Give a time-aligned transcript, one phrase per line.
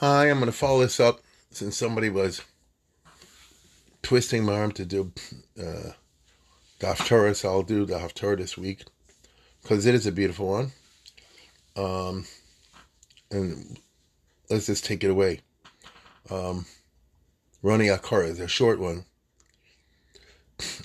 [0.00, 2.42] Hi, I'm going to follow this up since somebody was
[4.00, 5.10] twisting my arm to do
[5.58, 5.90] uh,
[6.78, 8.84] the Haftarah, so I'll do the Haftarah this week
[9.60, 10.70] because it is a beautiful one.
[11.74, 12.26] Um,
[13.32, 13.76] and
[14.48, 15.40] let's just take it away.
[16.30, 16.66] Um,
[17.64, 19.04] Roni Akara is a short one.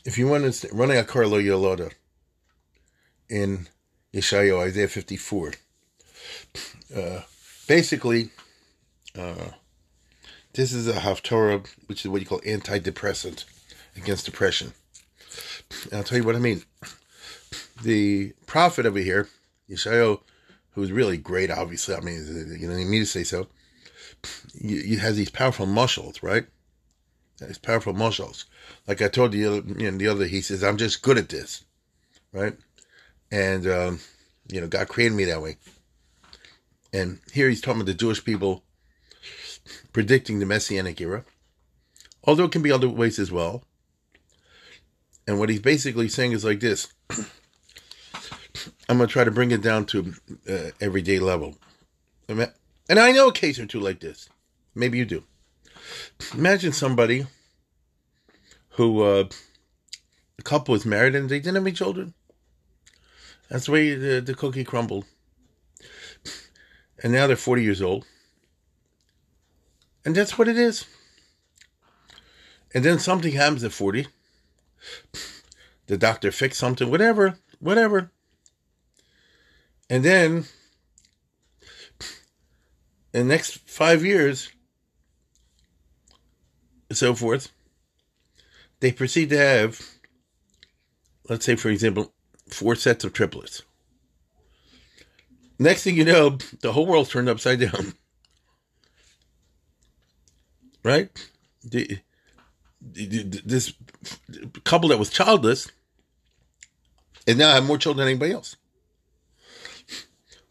[0.05, 1.91] If you want to, Roni Akara lo Yoloda
[3.29, 3.67] in
[4.11, 5.53] Yeshayahu, Isaiah 54.
[6.95, 7.21] Uh,
[7.67, 8.31] basically,
[9.17, 9.51] uh,
[10.53, 13.45] this is a Haftarah, which is what you call antidepressant
[13.95, 14.73] against depression.
[15.85, 16.63] And I'll tell you what I mean.
[17.81, 19.27] The prophet over here,
[19.69, 20.19] Yeshayahu,
[20.71, 23.47] who's really great, obviously, I mean, you don't need me to say so,
[24.59, 26.45] he has these powerful muscles, right?
[27.39, 28.45] These powerful muscles.
[28.87, 31.65] Like I told you, you know, the other, he says, I'm just good at this,
[32.31, 32.55] right?
[33.31, 33.99] And, um,
[34.51, 35.57] you know, God created me that way.
[36.93, 38.63] And here he's talking about the Jewish people
[39.91, 41.25] predicting the Messianic era,
[42.23, 43.63] although it can be other ways as well.
[45.25, 46.91] And what he's basically saying is like this
[48.89, 50.13] I'm going to try to bring it down to
[50.49, 51.57] uh, everyday level.
[52.27, 54.29] And I know a case or two like this.
[54.75, 55.23] Maybe you do.
[56.33, 57.25] Imagine somebody
[58.69, 59.25] who uh,
[60.37, 62.13] a couple was married and they didn't have any children.
[63.49, 65.05] That's the way the, the cookie crumbled.
[67.01, 68.05] And now they're 40 years old.
[70.05, 70.85] And that's what it is.
[72.73, 74.07] And then something happens at 40.
[75.87, 78.11] The doctor fixed something, whatever, whatever.
[79.89, 80.45] And then,
[83.13, 84.49] in the next five years,
[86.89, 87.51] and so forth,
[88.79, 89.81] they proceed to have,
[91.29, 92.13] let's say, for example,
[92.49, 93.63] four sets of triplets.
[95.59, 97.93] Next thing you know, the whole world's turned upside down
[100.83, 101.09] right?
[101.63, 101.99] The,
[102.81, 103.73] the, this
[104.63, 105.71] couple that was childless
[107.25, 108.57] and now have more children than anybody else.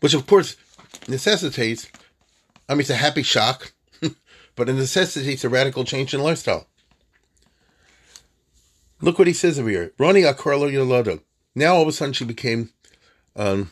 [0.00, 0.56] Which, of course,
[1.06, 1.88] necessitates,
[2.68, 3.72] I mean, it's a happy shock,
[4.56, 6.66] but it necessitates a radical change in lifestyle.
[9.00, 9.92] Look what he says over here.
[9.98, 11.20] Roni Akarlo Yolodo.
[11.54, 12.70] Now all of a sudden she became,
[13.36, 13.70] um,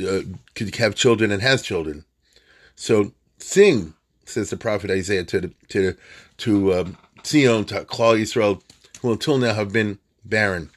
[0.00, 0.20] uh,
[0.54, 2.04] could have children and has children.
[2.76, 3.94] So sing
[4.28, 5.96] says the prophet Isaiah to to
[6.38, 8.62] to um, to Klal Yisrael,
[9.00, 10.70] who until now have been barren.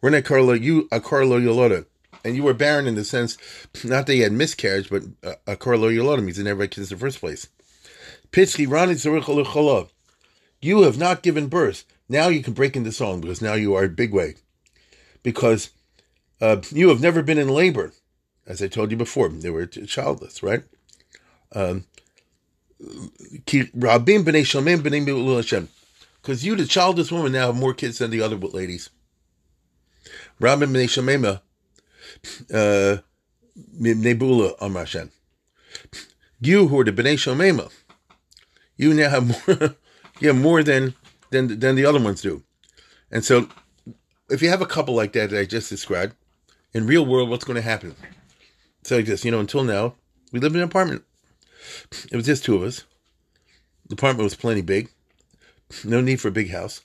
[0.00, 1.86] Rene Carlo, you a Carlo Yoloda,
[2.24, 3.38] and you were barren in the sense
[3.84, 5.02] not that you had miscarriage, but
[5.46, 7.48] a Carlo Yoloda means you never had kids in the first place.
[8.32, 8.94] Pitski Rani
[10.60, 11.84] You have not given birth.
[12.08, 14.36] Now you can break into song because now you are a big way.
[15.22, 15.70] Because
[16.40, 17.92] uh, you have never been in labor,
[18.46, 19.28] as I told you before.
[19.28, 20.64] They were childless, right?
[21.54, 21.84] Um,
[26.22, 28.90] because you, the childless woman, now have more kids than the other ladies.
[30.40, 31.40] Rabin b'nei shamema,
[32.52, 33.02] uh,
[33.78, 35.10] nebula amashen.
[36.40, 37.72] You who are the b'nei shamema,
[38.76, 39.76] you now have more,
[40.20, 40.94] you have more than
[41.30, 42.42] than than the other ones do.
[43.10, 43.48] And so,
[44.30, 46.14] if you have a couple like that that I just described,
[46.74, 47.94] in real world, what's going to happen?
[48.84, 49.94] So like this, you know, until now,
[50.32, 51.04] we lived in an apartment.
[52.10, 52.84] It was just two of us.
[53.88, 54.90] The apartment was plenty big.
[55.84, 56.82] No need for a big house.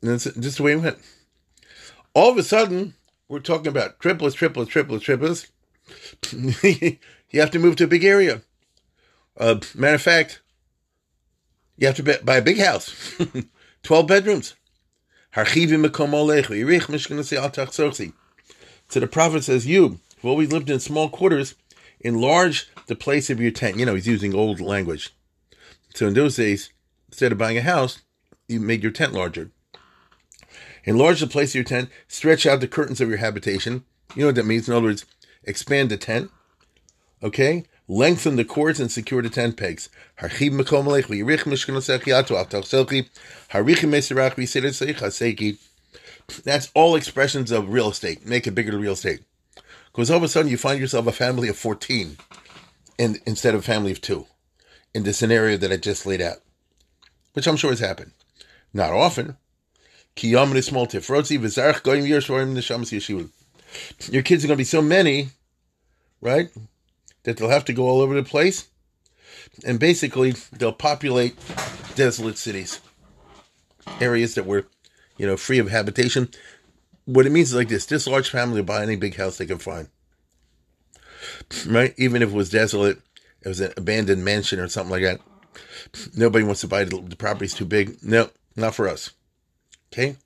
[0.00, 0.98] And that's just the way it went.
[2.14, 2.94] All of a sudden,
[3.28, 5.48] we're talking about triplets, triplets, triplets, triplets.
[6.32, 6.98] you
[7.34, 8.42] have to move to a big area.
[9.36, 10.40] Uh, matter of fact,
[11.76, 13.16] you have to buy a big house,
[13.82, 14.54] 12 bedrooms.
[15.34, 15.88] So the
[19.10, 21.54] prophet says, You who always lived in small quarters,
[22.00, 23.78] enlarge the place of your tent.
[23.78, 25.14] You know, he's using old language.
[25.94, 26.70] So in those days,
[27.08, 28.02] instead of buying a house,
[28.48, 29.50] you made your tent larger.
[30.84, 33.84] Enlarge the place of your tent, stretch out the curtains of your habitation.
[34.14, 34.68] You know what that means?
[34.68, 35.04] In other words,
[35.44, 36.30] expand the tent.
[37.22, 37.64] Okay?
[37.86, 39.88] Lengthen the cords and secure the tent pegs.
[46.44, 48.24] That's all expressions of real estate.
[48.24, 49.20] Make it bigger to real estate.
[49.92, 52.16] Because all of a sudden you find yourself a family of 14
[52.98, 54.26] in, instead of a family of two
[54.94, 56.38] in the scenario that I just laid out,
[57.32, 58.12] which I'm sure has happened.
[58.72, 59.36] Not often.
[64.10, 65.28] Your kids are going to be so many,
[66.20, 66.50] right,
[67.22, 68.68] that they'll have to go all over the place.
[69.64, 71.36] And basically, they'll populate
[71.94, 72.80] desolate cities,
[74.00, 74.66] areas that were,
[75.16, 76.28] you know, free of habitation.
[77.06, 79.46] What it means is like this this large family will buy any big house they
[79.46, 79.88] can find,
[81.66, 81.94] right?
[81.96, 83.00] Even if it was desolate,
[83.42, 85.20] it was an abandoned mansion or something like that.
[86.16, 88.02] Nobody wants to buy the, the property's too big.
[88.02, 89.10] No, not for us.
[89.92, 90.16] Okay?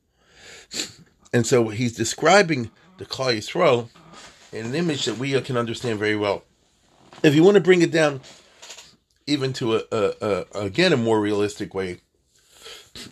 [1.33, 3.89] And so he's describing the Klal Yisrael
[4.53, 6.45] in an image that we can understand very well.
[7.23, 8.21] If you want to bring it down
[9.27, 12.01] even to a, a, a again a more realistic way,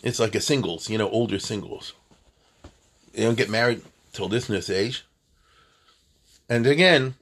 [0.03, 1.93] it's like a singles, you know, older singles.
[3.13, 3.81] They don't get married
[4.11, 5.05] till this this age.
[6.49, 7.15] And again,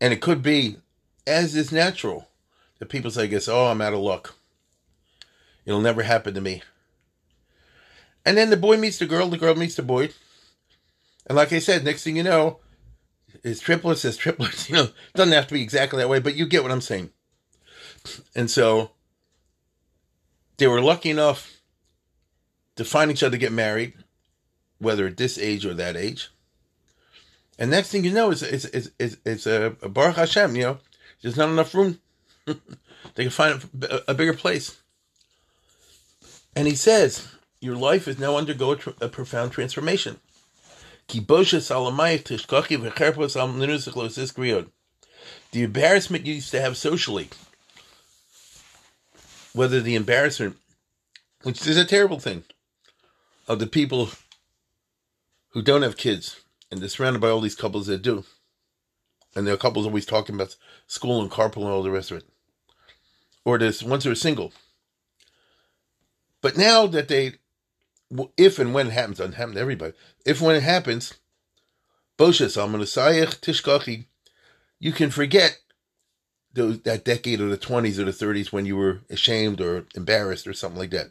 [0.00, 0.76] and it could be
[1.26, 2.28] as is natural
[2.78, 4.34] that people say, I guess, oh, I'm out of luck.
[5.64, 6.62] It'll never happen to me.
[8.24, 10.10] And then the boy meets the girl, the girl meets the boy.
[11.26, 12.58] And like I said, next thing you know,
[13.44, 14.68] it's triplets, it's triplets.
[14.68, 17.10] You know, doesn't have to be exactly that way, but you get what I'm saying.
[18.34, 18.90] And so
[20.56, 21.60] they were lucky enough
[22.76, 23.94] to find each other, get married,
[24.82, 26.30] whether at this age or that age.
[27.58, 30.56] And next thing you know, it's it's it's it's, it's a, Baruch Hashem.
[30.56, 30.78] You know,
[31.22, 32.00] there's not enough room.
[32.46, 34.80] they can find a, a, bigger place.
[36.56, 37.28] And he says,
[37.60, 40.18] your life is now undergo a profound transformation.
[45.52, 47.28] The embarrassment you used to have socially,
[49.52, 50.56] whether the embarrassment,
[51.44, 52.42] which is a terrible thing,
[53.46, 54.10] of the people
[55.52, 56.40] who don't have kids
[56.70, 58.24] and they're surrounded by all these couples that do.
[59.34, 60.56] And there are couples always talking about
[60.86, 62.24] school and carpool and all the rest of it.
[63.44, 64.52] Or there's ones that are single.
[66.40, 67.34] But now that they
[68.36, 69.94] if and when it happens, doesn't happen to everybody.
[70.26, 71.14] If when it happens,
[72.18, 74.06] Boshas Amanasayach Tishkachi,
[74.78, 75.58] you can forget
[76.52, 80.46] those, that decade of the 20s or the 30s when you were ashamed or embarrassed
[80.46, 81.06] or something like that.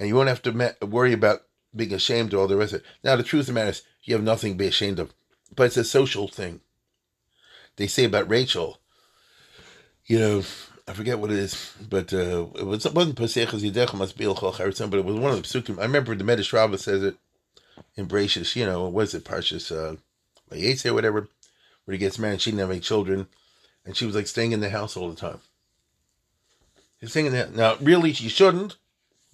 [0.00, 1.42] And you won't have to worry about
[1.76, 2.86] being ashamed or all the rest of it.
[3.04, 5.12] Now, the truth of the matter is, you have nothing to be ashamed of.
[5.54, 6.62] But it's a social thing.
[7.76, 8.78] They say about Rachel,
[10.06, 10.42] you know,
[10.88, 14.24] I forget what it is, but uh, it, was, it wasn't Pasechas Yidech must be
[14.24, 15.78] but it was one of the psukim.
[15.78, 17.16] I remember the Medrash Rabbah says it
[17.94, 19.96] in Brachus, you know, what is it Parshas uh,
[20.50, 21.28] or whatever,
[21.84, 23.28] where he gets married, she didn't have any children,
[23.84, 25.40] and she was like staying in the house all the time.
[26.98, 28.76] He's staying in Now, really, she shouldn't,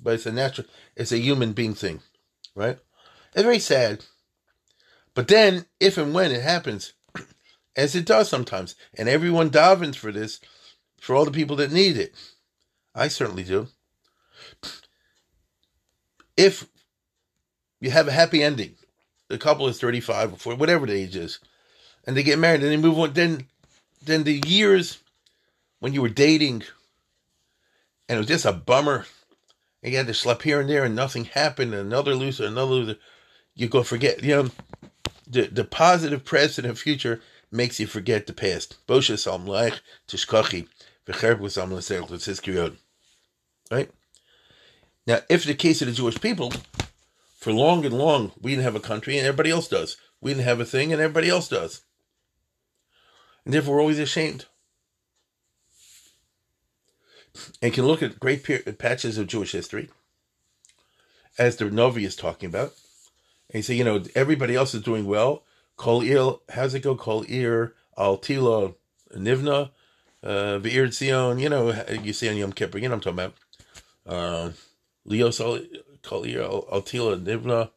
[0.00, 2.00] but it's a natural, it's a human being thing,
[2.54, 2.78] right?
[3.34, 4.04] It's very sad.
[5.14, 6.92] But then, if and when it happens,
[7.76, 10.40] as it does sometimes, and everyone davens for this,
[11.00, 12.14] for all the people that need it.
[12.94, 13.68] I certainly do.
[16.36, 16.68] If
[17.80, 18.74] you have a happy ending,
[19.28, 21.38] the couple is 35 or 40, whatever the age is,
[22.06, 23.46] and they get married and they move on, then
[24.02, 24.98] then the years
[25.80, 26.62] when you were dating
[28.08, 29.06] and it was just a bummer,
[29.92, 32.96] you had to schlep here and there and nothing happened, and another loser, another loser,
[33.54, 34.22] you go forget.
[34.22, 34.50] You know,
[35.26, 38.76] the, the positive present and future makes you forget the past.
[38.86, 39.16] Bosha.
[43.70, 43.90] Right?
[45.06, 46.52] Now, if the case of the Jewish people,
[47.38, 49.96] for long and long, we didn't have a country and everybody else does.
[50.20, 51.82] We didn't have a thing and everybody else does.
[53.44, 54.46] And therefore, we're always ashamed.
[57.62, 58.44] And can look at great
[58.78, 59.90] patches of Jewish history,
[61.38, 62.72] as the Novi is talking about.
[63.50, 65.44] And you say, you know, everybody else is doing well.
[65.76, 66.96] Kol Ir, how's it go?
[66.96, 68.74] Kol Ir, Al Tila,
[69.14, 69.70] Nivna,
[70.22, 73.32] uh, Ve'ir Tzion, you know, you see on Yom Kippur, you know what I'm talking
[74.06, 74.14] about.
[74.14, 74.52] Uh,
[75.04, 75.38] Leos
[76.02, 77.70] Kalir Altila Nivna,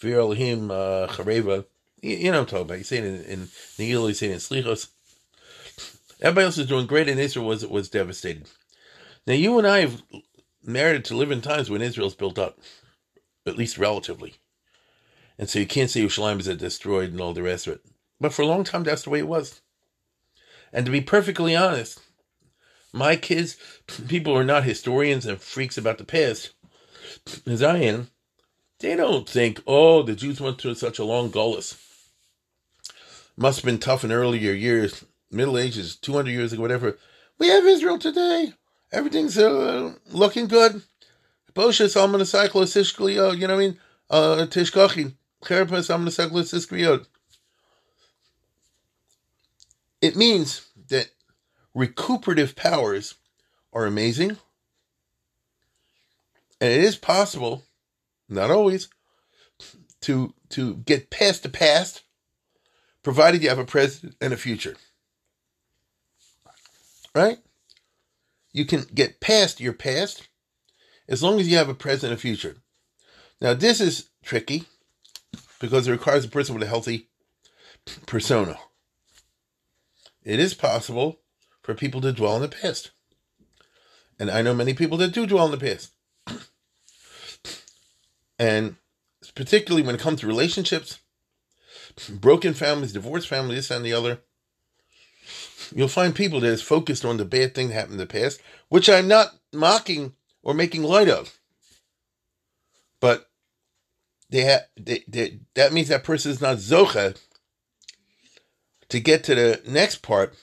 [0.00, 1.64] Ve'ir Elohim uh, Chareva,
[2.02, 2.78] you know what I'm talking about.
[2.78, 3.48] You see it in, in
[3.78, 4.88] you see it in Slichos.
[6.20, 8.48] Everybody else is doing great, and Israel was was devastated.
[9.26, 10.02] Now, you and I have
[10.62, 12.58] merited to live in times when Israel's built up,
[13.46, 14.34] at least relatively.
[15.38, 17.84] And so you can't say Yerushalayim is destroyed and all the rest of it.
[18.20, 19.60] But for a long time, that's the way it was.
[20.72, 22.00] And to be perfectly honest,
[22.92, 23.56] my kids,
[24.08, 26.52] people who are not historians and freaks about the past,
[27.46, 28.08] as I am,
[28.80, 31.80] they don't think, oh, the Jews went through such a long gullus.
[33.36, 36.98] Must have been tough in earlier years, Middle Ages, 200 years ago, whatever.
[37.38, 38.52] We have Israel today.
[38.94, 40.82] Everything's uh, looking good.
[41.52, 43.78] Bosha Salman Cyclist Ishkliyo, you know what I mean?
[44.08, 45.14] Uh Tishkachi.
[45.44, 47.06] Kherpas Salman Cyclist Iskriot.
[50.00, 51.08] It means that
[51.74, 53.14] recuperative powers
[53.72, 54.36] are amazing.
[56.60, 57.64] And it is possible,
[58.28, 58.88] not always,
[60.02, 62.02] to to get past the past,
[63.02, 64.76] provided you have a present and a future.
[67.14, 67.38] Right?
[68.54, 70.28] You can get past your past
[71.08, 72.56] as long as you have a present and a future.
[73.40, 74.64] Now this is tricky
[75.60, 77.10] because it requires a person with a healthy
[78.06, 78.58] persona.
[80.22, 81.20] It is possible
[81.62, 82.92] for people to dwell in the past.
[84.18, 85.90] And I know many people that do dwell in the past.
[88.38, 88.76] And
[89.34, 91.00] particularly when it comes to relationships,
[92.08, 94.20] broken families, divorced families, this and the other,
[95.74, 98.40] you'll find people that is focused on the bad thing that happened in the past,
[98.68, 101.38] which I'm not mocking or making light of.
[103.00, 103.28] But
[104.30, 107.18] they have they, they, that means that person is not zocha
[108.88, 110.34] to get to the next part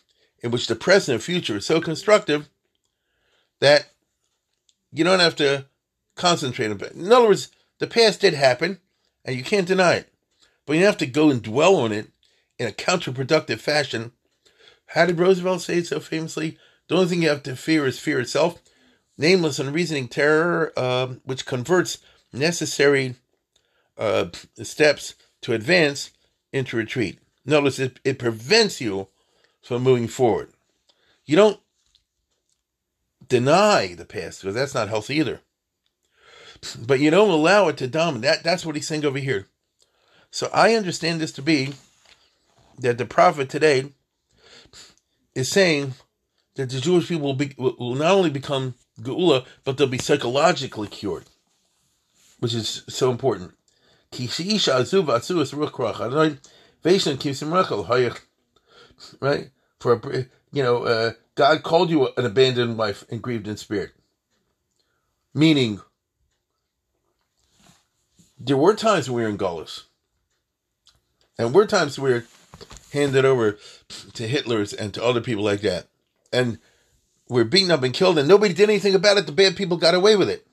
[0.43, 2.49] in which the present and future is so constructive
[3.59, 3.89] that
[4.91, 5.65] you don't have to
[6.15, 6.93] concentrate on it.
[6.93, 7.49] In other words,
[7.79, 8.79] the past did happen,
[9.23, 10.13] and you can't deny it.
[10.65, 12.09] But you have to go and dwell on it
[12.59, 14.11] in a counterproductive fashion.
[14.93, 16.57] How did Roosevelt say it so famously?
[16.87, 18.61] The only thing you have to fear is fear itself.
[19.17, 21.99] Nameless and reasoning terror, uh, which converts
[22.33, 23.15] necessary
[23.97, 24.25] uh,
[24.61, 26.11] steps to advance
[26.51, 27.19] into retreat.
[27.45, 29.07] Notice it, it prevents you
[29.61, 30.51] from moving forward.
[31.25, 31.59] You don't
[33.29, 35.39] deny the past because that's not healthy either.
[36.85, 38.23] But you don't allow it to dominate.
[38.23, 39.47] That, that's what he's saying over here.
[40.31, 41.75] So I understand this to be
[42.77, 43.93] that the prophet today
[45.35, 45.93] is saying
[46.55, 50.87] that the Jewish people will, be, will not only become geula, but they'll be psychologically
[50.87, 51.25] cured,
[52.39, 53.53] which is so important.
[59.19, 59.49] Right?
[59.79, 63.91] For a, you know, uh, God called you an abandoned wife and grieved in spirit.
[65.33, 65.81] Meaning,
[68.37, 69.83] there were times when we were in Gaulis.
[71.37, 72.25] And were times we were
[72.91, 73.57] handed over
[74.13, 75.87] to Hitler's and to other people like that.
[76.31, 76.59] And
[77.27, 79.25] we're beaten up and killed, and nobody did anything about it.
[79.25, 80.47] The bad people got away with it.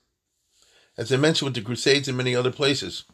[0.96, 3.04] As I mentioned with the Crusades and many other places.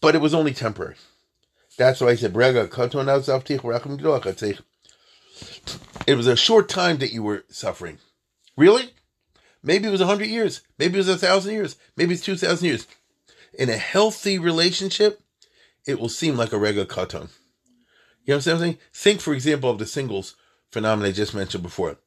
[0.00, 0.96] But it was only temporary.
[1.78, 2.34] That's why I said,
[6.06, 7.98] it was a short time that you were suffering.
[8.56, 8.90] Really?
[9.62, 10.60] Maybe it was a hundred years.
[10.78, 11.76] Maybe it was a thousand years.
[11.96, 12.86] Maybe it's two thousand years.
[13.54, 15.22] In a healthy relationship,
[15.86, 17.30] it will seem like a Rega Katan.
[18.24, 18.78] You know what I'm saying?
[18.92, 20.36] Think, for example, of the singles
[20.70, 21.98] phenomenon I just mentioned before.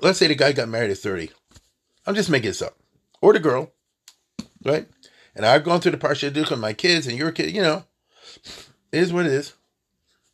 [0.00, 1.30] Let's say the guy got married at 30.
[2.06, 2.76] I'm just making this up.
[3.20, 3.72] Or the girl,
[4.64, 4.88] right?
[5.34, 7.84] And I've gone through the Parsha Duke with my kids and your kid, you know.
[8.92, 9.54] It is what it is.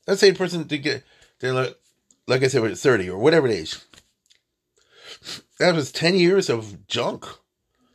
[0.06, 1.04] Let's say a person to get
[1.40, 1.76] they're like
[2.28, 3.76] like I said, with 30 or whatever age.
[5.58, 7.26] That was 10 years of junk.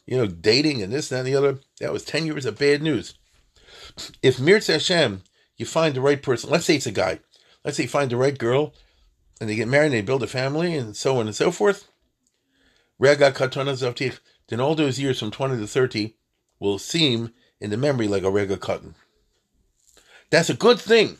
[0.05, 1.60] You know, dating and this, that, and the other.
[1.79, 3.13] That was 10 years of bad news.
[4.21, 5.23] If Mirz Hashem,
[5.57, 7.19] you find the right person, let's say it's a guy,
[7.63, 8.73] let's say you find the right girl,
[9.39, 11.88] and they get married and they build a family and so on and so forth.
[13.00, 16.15] Then all those years from 20 to 30
[16.59, 18.93] will seem in the memory like a Rega Katan.
[20.29, 21.17] That's a good thing.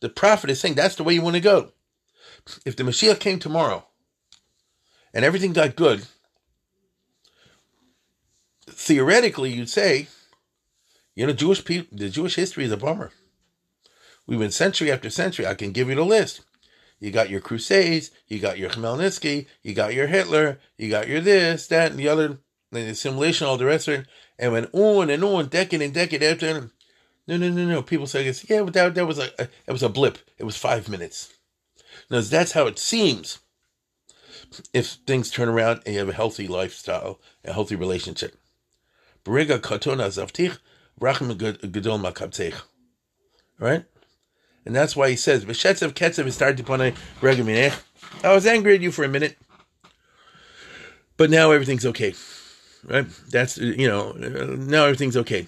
[0.00, 1.72] The prophet is saying that's the way you want to go.
[2.64, 3.86] If the Mashiach came tomorrow
[5.14, 6.06] and everything got good,
[8.66, 10.08] theoretically you'd say,
[11.14, 13.10] you know, Jewish people, the Jewish history is a bummer.
[14.26, 15.46] We've been century after century.
[15.46, 16.42] I can give you the list.
[17.00, 21.20] You got your Crusades, you got your Khmelnytsky, you got your Hitler, you got your
[21.20, 22.38] this, that, and the other, and
[22.70, 24.06] the assimilation, all the rest of it,
[24.38, 26.70] and went on and on, decade and decade after.
[27.26, 27.82] No, no, no, no.
[27.82, 30.18] People say, yeah, but that, that was a, a it was a blip.
[30.38, 31.32] It was five minutes.
[32.08, 33.40] Now, that's how it seems
[34.72, 38.36] if things turn around and you have a healthy lifestyle, a healthy relationship.
[43.58, 43.84] Right?
[44.64, 46.94] And that's why he says, V'shetzev ketzev is started upon a
[48.24, 49.36] I was angry at you for a minute,
[51.16, 52.14] but now everything's okay.
[52.84, 53.06] Right?
[53.30, 55.46] That's, you know, now everything's okay.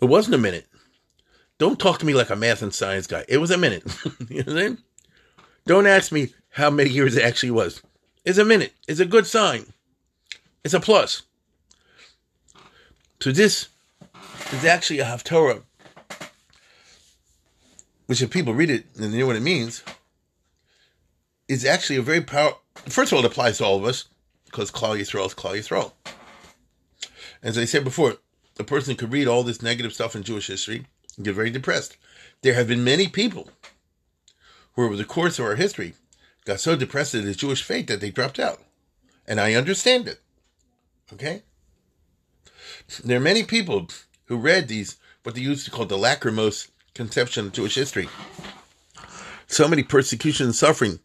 [0.00, 0.66] It wasn't a minute.
[1.58, 3.24] Don't talk to me like a math and science guy.
[3.28, 3.84] It was a minute.
[4.28, 4.78] you know what I'm saying?
[5.66, 7.80] Don't ask me how many years it actually was.
[8.24, 8.74] It's a minute.
[8.88, 9.72] It's a good sign.
[10.62, 11.22] It's a plus.
[13.20, 13.68] So this
[14.54, 15.62] is actually a Haftorah,
[18.06, 19.82] which if people read it and they know what it means,
[21.48, 22.60] is actually a very powerful.
[22.86, 24.04] First of all, it applies to all of us
[24.46, 25.92] because Klal Yisrael is Klal Yisrael.
[27.42, 28.16] As I said before,
[28.58, 31.96] a person could read all this negative stuff in Jewish history and get very depressed.
[32.42, 33.50] There have been many people
[34.74, 35.94] who over the course of our history
[36.44, 38.62] got so depressed at the Jewish faith that they dropped out.
[39.26, 40.20] And I understand it.
[41.12, 41.42] Okay?
[43.02, 43.88] There are many people
[44.26, 48.08] who read these, what they used to call the lachrymose conception of Jewish history.
[49.46, 51.00] So many persecution and suffering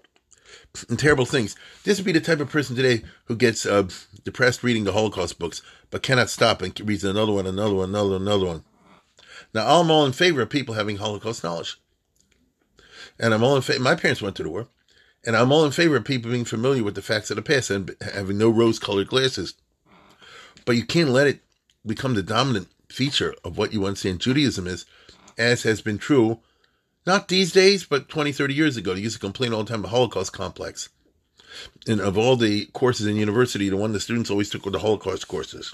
[0.88, 1.56] and terrible things.
[1.84, 3.88] This would be the type of person today who gets uh,
[4.24, 8.12] depressed reading the Holocaust books, but cannot stop and reads another one, another one, another
[8.12, 8.64] one, another one.
[9.54, 11.78] Now, I'm all in favor of people having Holocaust knowledge.
[13.20, 14.68] And I'm all in favor, my parents went to the war,
[15.26, 17.70] and I'm all in favor of people being familiar with the facts of the past
[17.70, 19.56] and having no rose colored glasses.
[20.66, 21.42] But you can't let it
[21.86, 24.86] become the dominant feature of what you understand Judaism is,
[25.38, 26.40] as has been true,
[27.06, 28.94] not these days, but 20, 30 years ago.
[28.94, 30.90] They used to complain all the time about Holocaust complex.
[31.88, 34.80] And of all the courses in university, the one the students always took were the
[34.80, 35.74] Holocaust courses.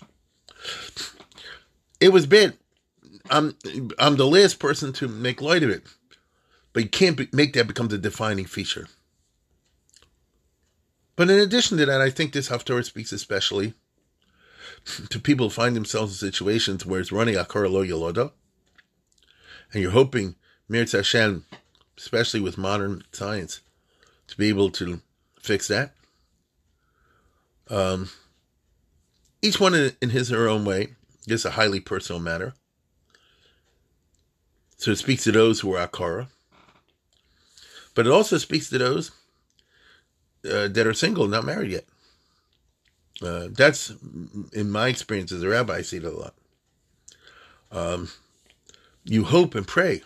[1.99, 2.57] It was bad.
[3.29, 3.57] I'm
[3.97, 5.83] I'm the last person to make light of it,
[6.73, 8.87] but you can't be, make that become the defining feature.
[11.15, 13.73] But in addition to that, I think this Haftorah speaks especially
[15.09, 18.31] to people who find themselves in situations where it's running akar lo yoloda,
[19.73, 20.35] and you're hoping
[20.69, 21.45] Mir Hashem,
[21.97, 23.61] especially with modern science,
[24.27, 25.01] to be able to
[25.39, 25.93] fix that.
[27.69, 28.09] Um,
[29.41, 30.95] each one in, in his or her own way
[31.27, 32.53] is a highly personal matter.
[34.77, 36.27] So it speaks to those who are akara,
[37.95, 39.11] but it also speaks to those
[40.45, 41.85] uh, that are single, not married yet.
[43.21, 43.93] Uh, that's
[44.53, 45.77] in my experience as a rabbi.
[45.77, 46.33] I see it a lot.
[47.71, 48.09] Um,
[49.03, 50.01] you hope and pray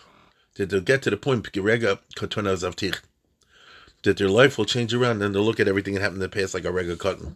[0.54, 1.44] that they'll get to the point
[4.02, 6.40] that their life will change around and they'll look at everything that happened in the
[6.40, 7.34] past like a Rega Katan.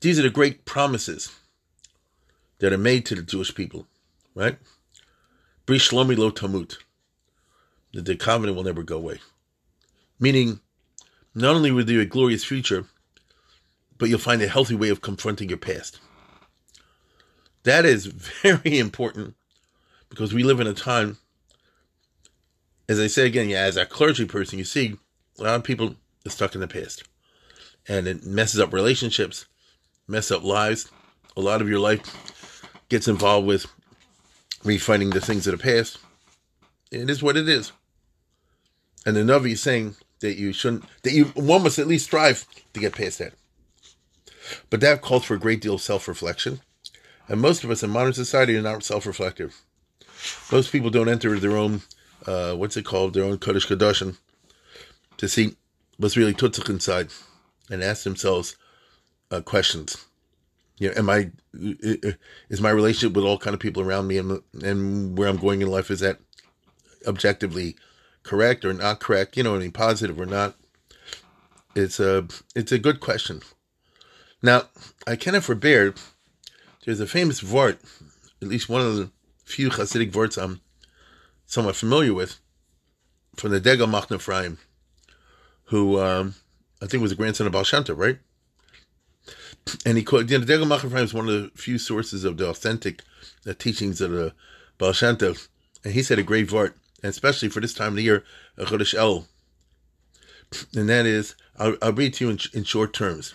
[0.00, 1.30] These are the great promises
[2.58, 3.86] that are made to the Jewish people,
[4.34, 4.58] right?
[5.66, 6.78] Brish Shlomi lo tamut,
[7.92, 9.20] that the covenant will never go away.
[10.18, 10.60] Meaning,
[11.34, 12.86] not only will there be a glorious future,
[14.00, 16.00] but you'll find a healthy way of confronting your past.
[17.64, 19.36] That is very important
[20.08, 21.18] because we live in a time,
[22.88, 24.96] as I say again, yeah, as a clergy person, you see
[25.38, 25.94] a lot of people
[26.26, 27.04] are stuck in the past.
[27.86, 29.44] And it messes up relationships,
[30.08, 30.90] mess up lives.
[31.36, 33.66] A lot of your life gets involved with
[34.64, 35.98] refining the things of the past.
[36.90, 37.72] It is what it is.
[39.04, 42.46] And the Navi is saying that you shouldn't, that you, one must at least strive
[42.72, 43.34] to get past that.
[44.68, 46.60] But that calls for a great deal of self reflection.
[47.28, 49.60] And most of us in modern society are not self reflective.
[50.50, 51.82] Most people don't enter their own,
[52.26, 54.16] uh, what's it called, their own Kodesh Kadoshin
[55.16, 55.54] to see
[55.98, 57.10] what's really tutzach inside
[57.70, 58.56] and ask themselves
[59.30, 60.06] uh, questions.
[60.78, 61.30] You know, am I,
[62.48, 65.60] is my relationship with all kind of people around me and, and where I'm going
[65.60, 66.18] in life, is that
[67.06, 67.76] objectively
[68.22, 69.36] correct or not correct?
[69.36, 70.56] You know, any positive or not?
[71.76, 73.42] It's a, it's a good question.
[74.42, 74.64] Now,
[75.06, 75.94] I cannot forbear,
[76.84, 77.78] there's a famous vort,
[78.40, 79.10] at least one of the
[79.44, 80.60] few Hasidic vorts I'm
[81.46, 82.38] somewhat familiar with,
[83.36, 84.58] from the Degel Machne Ephraim
[85.70, 86.34] who um,
[86.82, 88.18] I think was a grandson of Tov, right?
[89.86, 92.36] And he called, you know, Degel Machne Ephraim is one of the few sources of
[92.36, 93.02] the authentic
[93.46, 94.34] uh, teachings of the
[94.80, 95.48] Tov.
[95.84, 98.24] And he said a great vort, and especially for this time of the year,
[98.58, 99.28] a Chodesh El.
[100.74, 103.32] And that is, I'll, I'll read to you in, in short terms.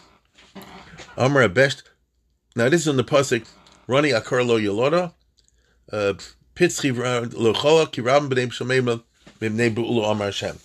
[1.17, 1.83] Amar Abesht.
[2.55, 3.47] Now this is on the pasuk.
[3.87, 5.13] Rani akar lo yoloda.
[5.91, 6.13] Uh,
[6.55, 6.95] Pitzchi
[7.33, 9.03] lo chola kiram b'nei shemema
[9.39, 10.57] b'nei bu'ulo amar Hashem.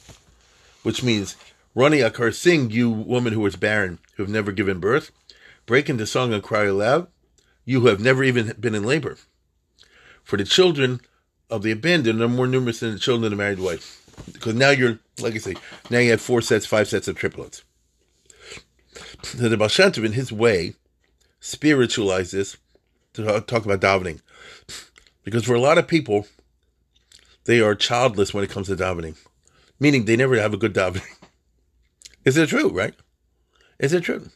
[0.82, 1.36] Which means
[1.74, 5.12] Running Akar sing, you woman who is barren, who have never given birth.
[5.66, 7.06] Break into song and cry aloud,
[7.64, 9.18] you who have never even been in labor.
[10.24, 11.00] For the children
[11.48, 14.04] of the abandoned are more numerous than the children of the married wife.
[14.32, 15.54] Because now you're, like I say,
[15.90, 17.62] now you have four sets, five sets of triplets.
[19.22, 20.74] So the Baal in his way,
[21.40, 22.56] spiritualizes
[23.14, 24.20] to talk about davening.
[25.24, 26.26] Because for a lot of people,
[27.44, 29.16] they are childless when it comes to davening,
[29.78, 31.06] meaning they never have a good davening.
[32.24, 32.94] Is it true, right?
[33.78, 34.28] Is it true?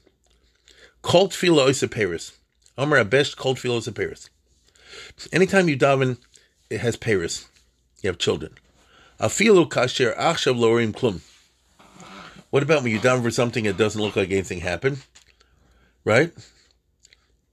[1.03, 2.33] Cult philo Paris.
[2.79, 4.31] Amar best cult philo Paris.
[5.33, 6.19] Anytime you daven,
[6.71, 7.47] it has Paris.
[8.03, 8.55] You have children.
[9.21, 11.21] Afilu kasher achshav lorim klum.
[12.55, 15.05] What about when you daven for something that doesn't look like anything happened?
[16.05, 16.33] Right?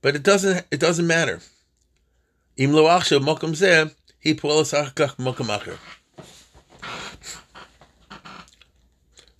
[0.00, 1.40] But it doesn't it doesn't matter.
[2.56, 3.90] Im zeh,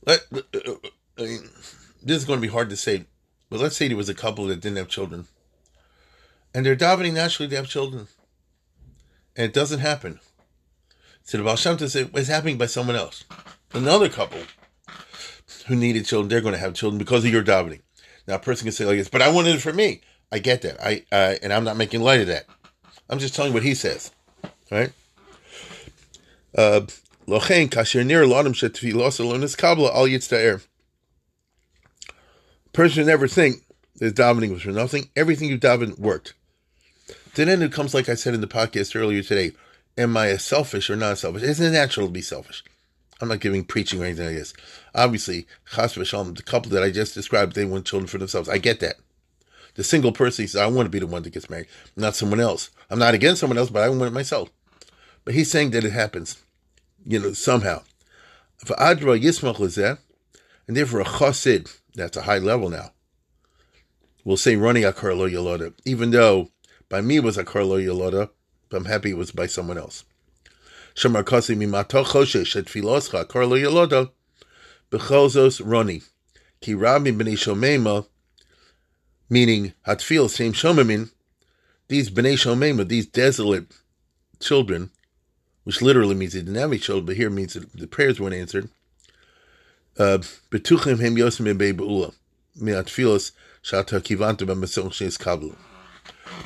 [0.05, 0.75] uh, uh,
[1.17, 1.49] I mean,
[2.03, 3.05] this is going to be hard to say,
[3.49, 5.29] but let's say there was a couple that didn't have children,
[6.53, 8.09] and they're davening naturally to have children,
[9.37, 10.19] and it doesn't happen.
[11.23, 13.23] So the Baal Shem said, it's happening by someone else.
[13.73, 14.41] another couple
[15.67, 17.81] who needed children, they're going to have children because of your davening.
[18.27, 20.01] Now, a person can say like this, but I wanted it for me.
[20.31, 20.83] I get that.
[20.83, 21.05] I
[21.43, 22.47] and I'm not making light of that.
[23.11, 24.11] I'm just telling what he says,
[24.71, 24.93] right?
[26.57, 26.83] Uh.
[32.73, 33.57] Person never think
[33.97, 35.09] that davening was for nothing.
[35.15, 36.35] Everything you daven worked.
[37.35, 39.53] Then it comes, like I said in the podcast earlier today,
[39.97, 41.43] am I selfish or not selfish?
[41.43, 42.65] Isn't it natural to be selfish?
[43.21, 44.53] I'm not giving preaching or anything like this.
[44.95, 48.49] Obviously, chas v'shalom, the couple that I just described, they want children for themselves.
[48.49, 48.97] I get that.
[49.75, 52.15] The single person, he says, I want to be the one that gets married, not
[52.15, 52.71] someone else.
[52.91, 54.51] I'm not against someone else, but I want it myself.
[55.25, 56.43] But he's saying that it happens,
[57.07, 57.83] you know, somehow.
[58.59, 59.99] For Adra Yismach Lizeh,
[60.69, 62.93] and therefore a chassid, that's a high level now,
[64.25, 66.51] will say running a Karlo Yoloda, even though
[66.89, 68.31] by me was a Karlo Yoloda,
[68.69, 70.05] but I'm happy it was by someone else.
[70.95, 74.11] Shamar Kasi mimato choshesh et filoscha Karlo Yoloda,
[74.93, 76.05] becholzos roni,
[76.61, 78.07] ki rabbi b'nei shomema,
[79.31, 81.11] meaning hatfil same shomamin,
[81.89, 83.73] these b'nei shomema, these desolate
[84.39, 84.91] children,
[85.65, 88.35] which literally means they didn't have any children, but here means that the prayers weren't
[88.35, 88.69] answered.
[89.99, 90.19] Uh,
[90.51, 92.13] betuchim hem yosim be'ula,
[92.61, 94.01] mi'atfilos shata
[95.19, 95.57] kablu.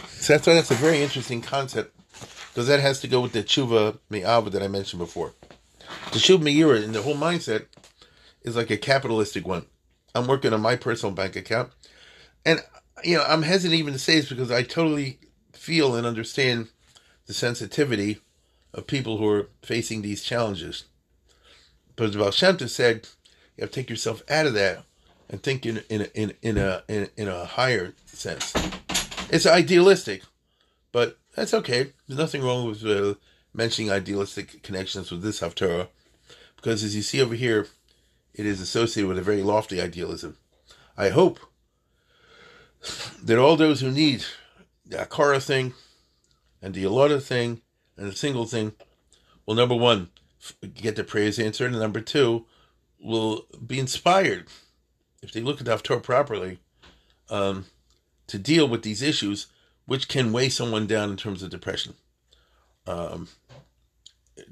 [0.09, 1.95] So that's why that's a very interesting concept,
[2.49, 5.33] because that has to go with the tshuva me'ava that I mentioned before.
[6.13, 7.67] The tshuva me'ira and the whole mindset
[8.47, 9.67] is like a capitalistic one.
[10.15, 11.73] I'm working on my personal bank account,
[12.47, 12.61] and
[13.05, 15.19] you know I'm hesitant even to say this because I totally
[15.53, 16.69] feel and understand
[17.27, 18.21] the sensitivity
[18.73, 20.85] of people who are facing these challenges.
[21.97, 23.09] But Shem Tov said,
[23.57, 24.85] you have to take yourself out of that
[25.29, 28.55] and think in in in in a in, in a higher sense.
[29.29, 30.23] It's idealistic,
[30.93, 31.93] but that's okay.
[32.07, 33.15] There's nothing wrong with uh,
[33.53, 35.89] mentioning idealistic connections with this haftarah,
[36.57, 37.67] because as you see over here,
[38.37, 40.37] it is associated with a very lofty idealism.
[40.97, 41.41] I hope
[43.23, 44.25] that all those who need
[44.85, 45.73] the Akara thing
[46.63, 47.63] and the Alota thing
[47.97, 48.73] and the single thing
[49.47, 50.11] will number one
[50.75, 52.45] get their prayers answered, and number two
[53.01, 54.47] will be inspired
[55.23, 56.59] if they look at the Haftarah properly
[57.31, 57.65] um,
[58.27, 59.47] to deal with these issues,
[59.87, 61.95] which can weigh someone down in terms of depression.
[62.87, 63.29] Um,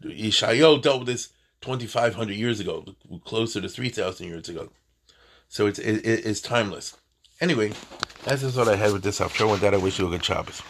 [0.02, 1.28] Yeshayo dealt with this
[1.64, 2.84] 2,500 years ago,
[3.24, 4.68] closer to 3,000 years ago.
[5.48, 6.96] So it's it, it's timeless.
[7.40, 7.72] Anyway,
[8.24, 9.50] that's just what I had with this Haftarah.
[9.50, 10.60] With that, I wish you a good Shabbos.